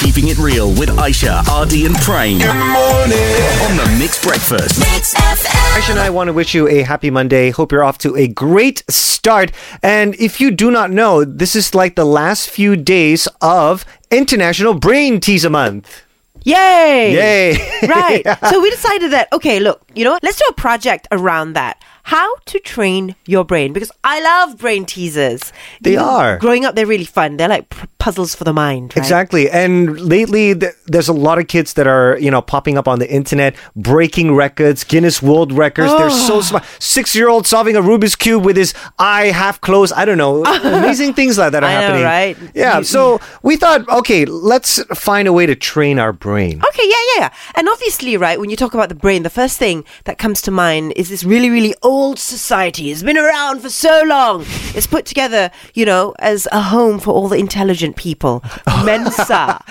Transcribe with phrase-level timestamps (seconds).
[0.00, 2.38] Keeping it real with Aishah, Ardy, and Prane.
[2.38, 3.18] Good morning.
[3.64, 4.78] On the Mix Breakfast.
[4.78, 5.78] Mix FM.
[5.80, 7.50] Aishah and I want to wish you a happy Monday.
[7.50, 9.52] Hope you're off to a great start.
[9.82, 14.74] And if you do not know, this is like the last few days of International
[14.74, 16.02] Brain Teaser Month.
[16.44, 17.12] Yay!
[17.14, 17.88] Yay!
[17.88, 18.22] right.
[18.50, 20.22] So we decided that, okay, look, you know what?
[20.22, 21.82] Let's do a project around that.
[22.06, 23.72] How to train your brain.
[23.72, 25.52] Because I love brain teasers.
[25.80, 26.38] They know, are.
[26.38, 27.36] Growing up, they're really fun.
[27.36, 28.92] They're like p- puzzles for the mind.
[28.94, 29.02] Right?
[29.02, 29.50] Exactly.
[29.50, 33.00] And lately, th- there's a lot of kids that are, you know, popping up on
[33.00, 35.90] the internet, breaking records, Guinness World Records.
[35.98, 36.40] They're so oh.
[36.42, 36.64] smart.
[36.78, 39.92] Six year old solving a Rubik's Cube with his eye half closed.
[39.94, 40.44] I don't know.
[40.62, 42.04] Amazing things like that are I know, happening.
[42.04, 42.36] right?
[42.54, 42.78] Yeah.
[42.78, 46.62] You- so we thought, okay, let's find a way to train our brain.
[46.68, 47.30] Okay, yeah, yeah, yeah.
[47.56, 50.52] And obviously, right, when you talk about the brain, the first thing that comes to
[50.52, 52.90] mind is this really, really old society.
[52.90, 54.44] It's been around for so long.
[54.74, 58.42] It's put together, you know, as a home for all the intelligent people.
[58.84, 59.62] Mensa.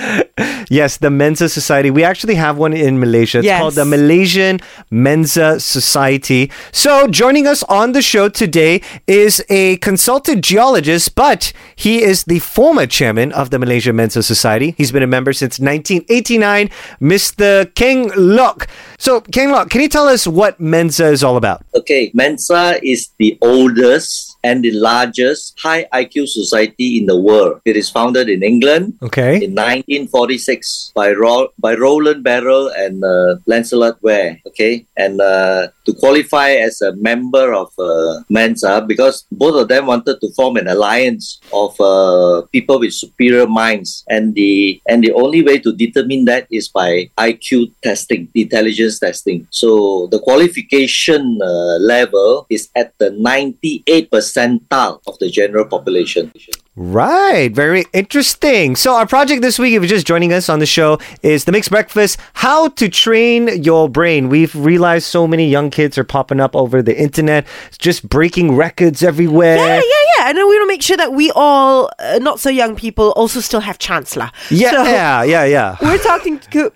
[0.70, 1.92] Yes, the Mensa Society.
[1.92, 3.38] We actually have one in Malaysia.
[3.40, 3.60] It's Yes.
[3.62, 4.60] called the Malaysian
[4.90, 6.52] Mensa Society.
[6.72, 12.40] So, joining us on the show today is a consultant geologist, but he is the
[12.40, 14.74] former chairman of the Malaysia Mensa Society.
[14.78, 16.70] He's been a member since 1989,
[17.02, 17.74] Mr.
[17.76, 18.68] Keng Lok.
[19.06, 21.62] So, Keng Lok, can you tell us what Mensa is all about?
[21.76, 27.62] Okay, Mensa is the oldest and the largest high IQ society in the world.
[27.66, 29.46] It is founded in England Okay.
[29.46, 34.42] in 1946 by Ro- by Roland Berrill and uh, Lancelot Ware.
[34.48, 39.86] Okay, and uh, to qualify as a member of uh, Mensa, because both of them
[39.86, 45.14] wanted to form an alliance of uh, people with superior minds, and the and the
[45.14, 49.48] only way to determine that is by IQ testing, intelligence testing.
[49.52, 56.32] So the qualification uh, level is at the 98 percentile of the general population.
[56.78, 57.54] Right.
[57.54, 58.76] Very interesting.
[58.76, 61.54] So, our project this week, if you're just joining us on the show, is the
[61.54, 64.28] Mix Breakfast How to Train Your Brain.
[64.28, 69.04] We've realized so many young kids are popping up over the internet, just breaking records
[69.04, 69.56] everywhere.
[69.56, 70.30] Yeah, yeah, yeah.
[70.30, 73.12] And then we want to make sure that we all, uh, not so young people,
[73.14, 74.30] also still have Chancellor.
[74.50, 75.78] Yeah, So yeah, yeah, yeah.
[75.82, 76.74] we're talking to.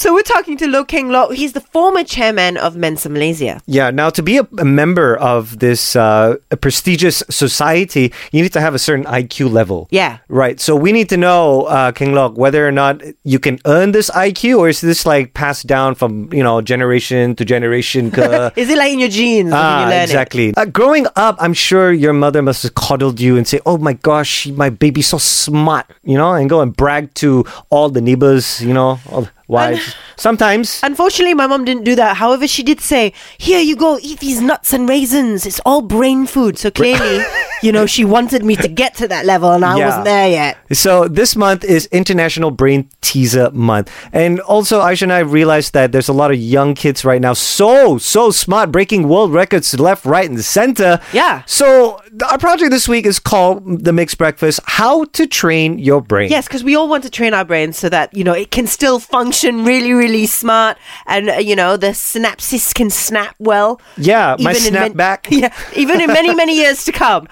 [0.00, 1.32] So we're talking to Low Keng Lok.
[1.34, 3.60] He's the former chairman of Mensa Malaysia.
[3.66, 8.54] Yeah, now to be a, a member of this uh, a prestigious society, you need
[8.54, 9.88] to have a certain IQ level.
[9.90, 10.16] Yeah.
[10.30, 10.58] Right.
[10.58, 14.08] So we need to know, uh, Keng Lok, whether or not you can earn this
[14.08, 18.06] IQ or is this like passed down from, you know, generation to generation?
[18.56, 19.50] Is it like in your genes?
[19.52, 20.04] when Ah, you learn it?
[20.04, 20.54] exactly.
[20.56, 23.92] Uh, growing up, I'm sure your mother must have coddled you and say, "Oh my
[23.92, 28.62] gosh, my baby's so smart," you know, and go and brag to all the neighbors,
[28.64, 29.94] you know, all the wives.
[30.16, 30.80] Sometimes.
[30.82, 32.16] Unfortunately, my mom didn't do that.
[32.16, 35.46] However, she did say, "Here you go, eat these nuts and raisins.
[35.46, 37.24] It's all brain food." So clearly,
[37.62, 39.86] you know, she wanted me to get to that level, and I Yeah.
[39.86, 40.56] wasn't there yet.
[40.72, 43.90] So this month is International Brain Teaser Month.
[44.12, 47.32] And also Aishah and I realized that there's a lot of young kids right now
[47.32, 51.00] so so smart breaking world records left, right and center.
[51.12, 51.42] Yeah.
[51.46, 56.30] So our project this week is called The Mix Breakfast: How to Train Your Brain.
[56.30, 58.66] Yes, because we all want to train our brains so that you know it can
[58.66, 60.76] still function really, really smart,
[61.06, 63.80] and uh, you know the synapses can snap well.
[63.96, 65.26] Yeah, my in man- snapback.
[65.40, 67.28] Yeah, even in many, many years to come.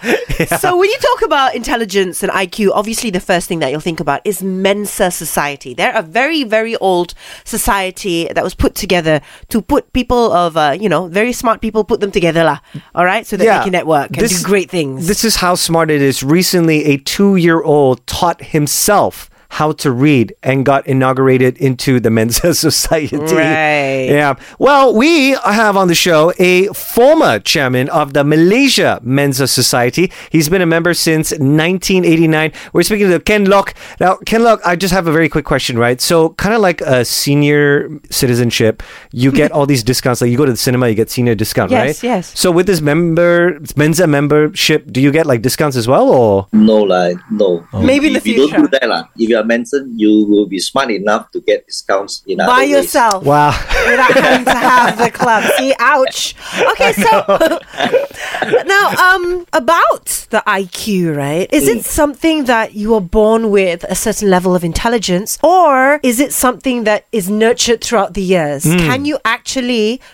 [0.59, 4.01] So when you talk about intelligence and IQ, obviously the first thing that you'll think
[4.01, 5.75] about is Mensa Society.
[5.75, 7.13] They're a very, very old
[7.45, 11.85] society that was put together to put people of, uh, you know, very smart people,
[11.85, 12.61] put them together, lah.
[12.95, 14.78] All right, so that they can network and do great things.
[14.87, 16.23] This is how smart it is.
[16.23, 23.17] Recently, a two-year-old taught himself how to read and got inaugurated into the Mensa Society.
[23.17, 24.05] Right.
[24.09, 24.35] Yeah.
[24.59, 30.13] Well, we have on the show a former chairman of the Malaysia Mensa Society.
[30.31, 32.53] He's been a member since 1989.
[32.73, 33.75] We're speaking to Keng Lok.
[34.01, 36.01] Now, Keng Lok, I just have a very quick question, right?
[36.01, 38.83] So, kind of like a senior citizenship,
[39.13, 40.21] you get all these discounts.
[40.21, 41.89] Like you go to the cinema, you get senior discount, Yes, right?
[41.89, 42.03] yes.
[42.19, 42.39] Yes.
[42.39, 46.47] So, with this member Mensa membership, do you get like discounts as well, or?
[46.53, 47.67] No, like no.
[47.73, 48.63] Maybe in the if you don't future.
[48.63, 52.23] do that, lah, if you are mentioned, you will be smart enough to get discounts
[52.27, 52.71] in By other ways.
[52.71, 53.25] yourself.
[53.25, 53.51] Wow.
[53.89, 55.45] without having to have the club.
[55.59, 56.35] See, ouch.
[56.73, 57.09] Okay, so
[58.67, 61.53] now, um, about the IQ, right?
[61.53, 66.21] Is it something that you are born with a certain level of intelligence, or is
[66.21, 68.65] it something that is nurtured throughout the years?
[68.65, 69.38] Can you actually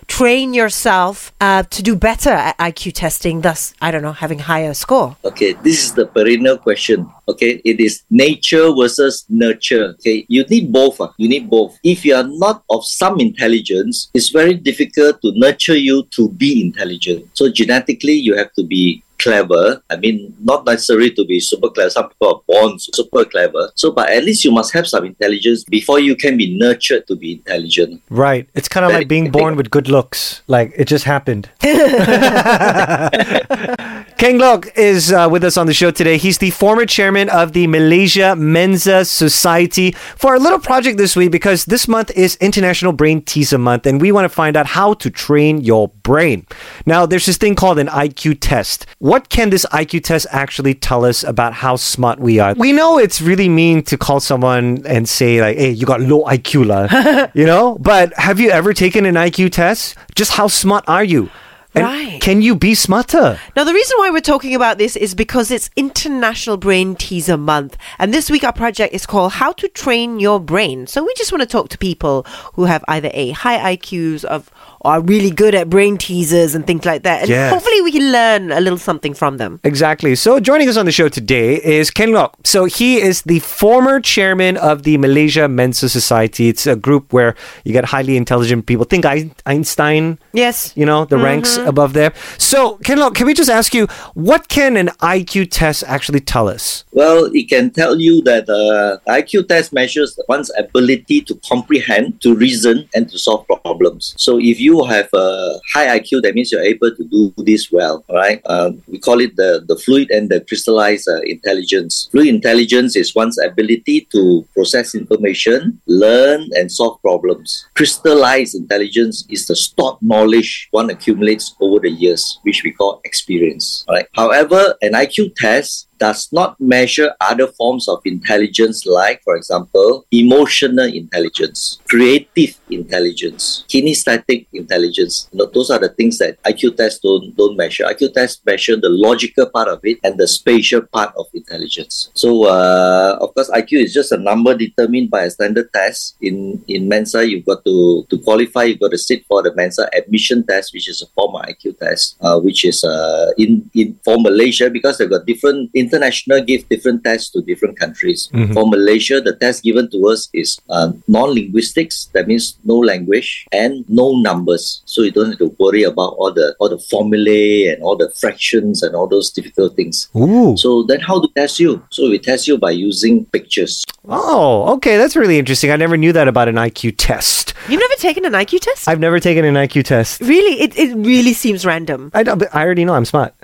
[0.07, 3.41] train yourself uh, to do better at IQ testing?
[3.41, 5.17] Thus, I don't know, having higher score.
[5.25, 7.11] Okay, this is the perennial question.
[7.29, 9.95] Okay, it is nature versus nurture.
[9.99, 11.01] Okay, you need both.
[11.01, 11.13] ah.
[11.17, 11.79] You need both.
[11.83, 16.63] If you are not of some intelligence, it's very difficult to nurture you to be
[16.63, 17.29] intelligent.
[17.35, 19.83] So genetically, you have to be clever.
[19.91, 21.91] I mean, not necessary to be super clever.
[21.91, 23.71] Some people are born super clever.
[23.75, 27.17] So, but at least you must have some intelligence before you can be nurtured to
[27.17, 28.03] be intelligent.
[28.11, 28.49] Right.
[28.55, 30.43] It's kind of like being born with good looks.
[30.47, 31.51] Like it just happened.
[34.17, 36.17] Keng Lok is uh, with us on the show today.
[36.17, 41.31] He's the former chairman of the Malaysia Mensa Society for a little project this week
[41.31, 44.95] because this month is International Brain Teaser Month and we want to find out how
[44.95, 46.47] to train your brain.
[46.87, 48.87] Now, there's this thing called an IQ test.
[49.05, 52.55] What can this IQ test actually tell us about how smart we are?
[52.55, 56.25] We know it's really mean to call someone and say like, "Hey, you got low
[56.25, 57.77] IQ lah," you know.
[57.79, 59.95] But have you ever taken an IQ test?
[60.15, 61.29] Just how smart are you?
[61.75, 62.21] And Right.
[62.21, 63.39] Can you be smarter?
[63.57, 67.77] Now, the reason why we're talking about this is because it's International Brain Teaser Month.
[67.99, 70.87] And this week, our project is called How to Train Your Brain.
[70.87, 72.25] So, we just want to talk to people
[72.55, 74.51] who have either a high IQs of,
[74.85, 77.23] are really good at brain teasers and things like that.
[77.23, 77.53] And Yes.
[77.53, 79.61] hopefully, we can learn a little something from them.
[79.65, 80.15] Exactly.
[80.15, 82.37] So joining us on the show today is Keng Lok.
[82.45, 86.49] So he is the former chairman of the Malaysia Mensa Society.
[86.49, 87.35] It's a group where
[87.65, 88.85] you get highly intelligent people.
[88.85, 89.05] Think
[89.47, 90.73] Einstein, Yes.
[90.77, 91.69] you know, the ranks mm-hmm.
[91.69, 92.13] above there.
[92.39, 96.49] So Keng Lok, can we just ask you, what can an IQ test actually tell
[96.49, 96.85] us?
[96.93, 102.21] Well, it can tell you that uh, the IQ test measures one's ability to comprehend,
[102.23, 104.15] to reason, and to solve problems.
[104.19, 108.05] So if you have a high IQ, that means you're able to do this well,
[108.11, 108.41] right?
[108.47, 112.09] Um, we call it the, the fluid and the crystallized uh, intelligence.
[112.11, 117.67] Fluid intelligence is one's ability to process information, learn, and solve problems.
[117.75, 123.85] Crystallized intelligence is the stored knowledge one accumulates over the years, which we call experience.
[123.89, 124.07] Right.
[124.15, 130.87] However, an IQ test does not measure other forms of intelligence like, for example, emotional
[130.87, 135.29] intelligence, creative intelligence, kinesthetic intelligence.
[135.33, 137.85] You know, those are the things that IQ tests don't, don't measure.
[137.85, 142.11] IQ tests measure the logical part of it and the spatial part of intelligence.
[142.15, 146.17] So, uh, of course, IQ is just a number determined by a standard test.
[146.21, 149.89] In, in Mensa, you've got to, to qualify, you've got to sit for the Mensa
[149.97, 153.99] admission test, which is a form of IQ test, uh, which is uh, in, in
[154.05, 158.29] for Malaysia because they've got different international give different tests to different countries.
[158.53, 162.11] For Malaysia, the test given to us is uh, non-linguistics.
[162.13, 164.83] That means no language and no numbers.
[164.85, 168.11] So you don't have to worry about all the all the formulae and all the
[168.11, 170.09] fractions and all those difficult things.
[170.17, 170.57] Ooh.
[170.57, 171.83] So then, how to test you?
[171.91, 173.85] So we test you by using pictures.
[174.09, 174.97] Oh, okay.
[174.97, 175.71] That's really interesting.
[175.71, 177.55] I never knew that about an IQ test.
[177.69, 178.89] You've never taken an IQ test?
[178.89, 180.21] I've never taken an IQ test.
[180.21, 180.61] really?
[180.61, 182.11] It, it really seems random.
[182.13, 183.35] I, don't- but I already know I'm smart.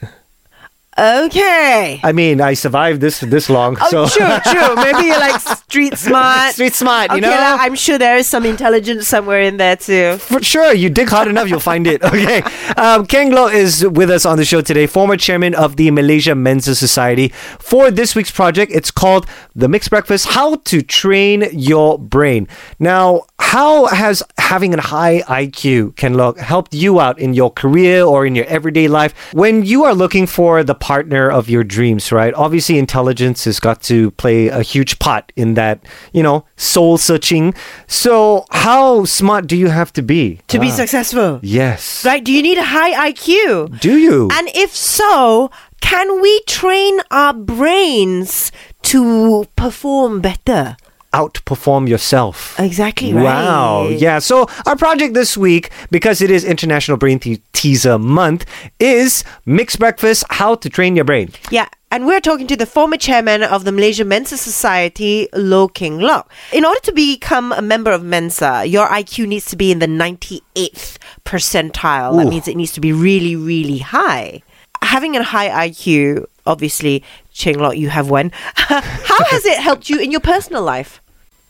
[0.99, 2.01] Okay.
[2.03, 3.77] I mean, I survived this this long.
[3.81, 4.75] Oh, so true, true.
[4.85, 6.53] Maybe you're like street smart.
[6.55, 7.31] street smart, you okay, know.
[7.31, 10.17] lah, I'm sure there is some intelligence somewhere in there too.
[10.19, 12.03] For sure, you dig hard enough, you'll find it.
[12.03, 12.43] Okay.
[12.77, 16.35] Um, Keng Lo is with us on the show today, former chairman of the Malaysia
[16.35, 17.29] Mensa Society.
[17.61, 22.49] For this week's project, it's called The Mix Breakfast How to Train Your Brain.
[22.81, 28.05] Now, how has having a high IQ, Keng Lo, helped you out in your career
[28.05, 32.13] or in your everyday life when you are looking for the partner of your dreams,
[32.13, 32.33] right?
[32.35, 37.53] Obviously, intelligence has got to play a huge part in that, you know, soul searching.
[37.89, 40.39] So, how smart do you have to be?
[40.47, 40.83] To be ah.
[40.83, 41.41] successful.
[41.43, 42.05] Yes.
[42.05, 42.23] Right?
[42.23, 43.81] Do you need a high IQ?
[43.81, 44.29] Do you?
[44.31, 45.51] And if so,
[45.81, 50.77] can we train our brains to perform better?
[51.13, 52.59] Outperform yourself.
[52.59, 53.25] Exactly right.
[53.25, 53.89] Wow.
[53.89, 54.21] Yeah.
[54.21, 58.47] So our project this week, because it is International Brain Te- Teaser Month,
[58.79, 61.31] is Mix Breakfast How to Train Your Brain.
[61.51, 65.99] Yeah, and we're talking to the former chairman of the Malaysia Mensa Society, Low Keng
[65.99, 66.31] Lok.
[66.53, 69.89] In order to become a member of Mensa, your IQ needs to be in the
[69.89, 72.17] 98th percentile.
[72.17, 74.43] That means it needs to be really, really high.
[74.83, 77.03] Having a high IQ, obviously,
[77.35, 78.31] Keng Lok, you have one.
[78.55, 81.00] How has it helped you in your personal life?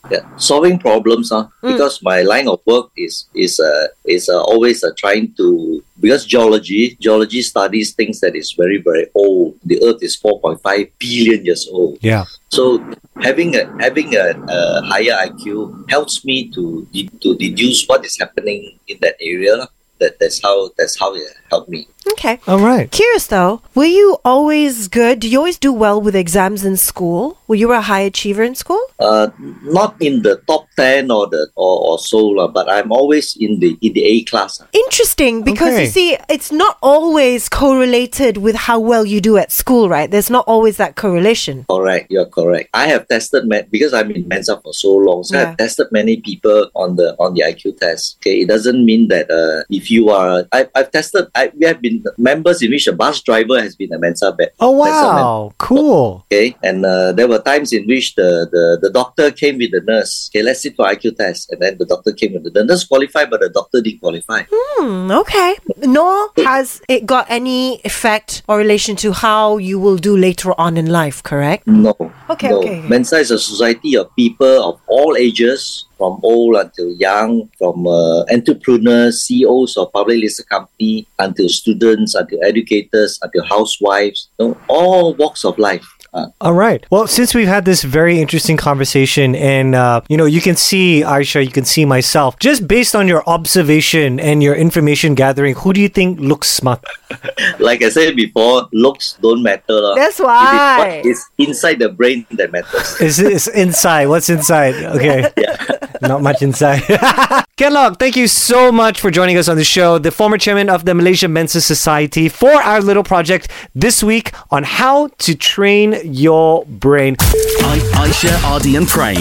[0.08, 1.48] Yeah, solving problems, huh?
[1.60, 6.24] because my line of work is is uh, is uh, always uh, trying to because
[6.24, 9.60] geology geology studies things that is very very old.
[9.64, 11.98] The Earth is four point five billion years old.
[12.00, 12.24] Yeah.
[12.48, 12.80] So
[13.20, 18.18] having a having a, a higher IQ helps me to de- to deduce what is
[18.18, 19.68] happening in that area.
[19.98, 21.88] That that's how that's how it helped me.
[22.12, 22.40] Okay.
[22.48, 22.90] All right.
[22.90, 25.20] Curious though, were you always good?
[25.20, 27.38] Do you always do well with exams in school?
[27.46, 28.80] Were you a high achiever in school?
[28.98, 29.28] Uh,
[29.62, 33.60] not in the top ten or the or, or so, lah, but I'm always in
[33.60, 34.62] the in the A class.
[34.72, 35.84] Interesting because Okay.
[35.84, 40.10] you see, it's not always correlated with how well you do at school, right?
[40.10, 41.64] There's not always that correlation.
[41.68, 42.70] Correct, you're correct.
[42.74, 45.50] I have tested ma- because I'm in Mensa for so long, so Yeah.
[45.50, 48.16] I've tested many people on the on the IQ test.
[48.20, 51.80] Okay, it doesn't mean that uh, if you are, I, I've tested, I, we have
[51.80, 54.52] been members in which a bus driver has been a Mensa bed.
[54.60, 55.22] Oh Mensa member.
[55.22, 56.26] wow, cool.
[56.26, 59.80] Okay, and uh, there were times in which the, the, the doctor came with the
[59.80, 60.30] nurse.
[60.30, 62.84] Okay, let's sit for IQ test, and then the doctor came with the, the nurse
[62.84, 64.42] qualified, but the doctor didn't qualify.
[64.50, 65.56] Hmm, okay.
[65.78, 70.76] Nor has it got any effect or relation to how you will do later on
[70.76, 71.66] in life, correct?
[71.66, 71.96] No.
[72.28, 72.58] Okay, no.
[72.60, 72.82] okay.
[72.82, 78.24] Mensa is a society of people of all ages, from old until young, from uh,
[78.32, 85.12] entrepreneurs, CEOs of public listed company, until students, until educators, until housewives, you know, all
[85.14, 85.84] walks of life.
[86.12, 86.84] Uh, All right.
[86.90, 91.02] Well, since we've had this very interesting conversation, and uh, you know, you can see
[91.02, 95.72] Aishah, you can see myself, just based on your observation and your information gathering, who
[95.72, 96.82] do you think looks smart?
[97.60, 99.70] like I said before, looks don't matter.
[99.80, 99.94] lah.
[99.94, 100.78] That's It is why.
[100.78, 103.00] what is inside the brain that matters.
[103.00, 104.06] Is this inside?
[104.06, 104.74] What's inside?
[104.74, 105.30] Okay.
[106.02, 106.82] Not much inside.
[107.60, 109.98] Keng Lok, thank you so much for joining us on the show.
[109.98, 114.62] The former chairman of the Malaysia Mensa Society for our little project this week on
[114.64, 117.16] how to train your brain.
[117.20, 119.18] I- Aishah, Ardy, and Prane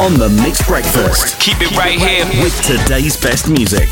[0.00, 2.24] on the Mix Breakfast Keep it right here.
[2.42, 3.90] with today's best music.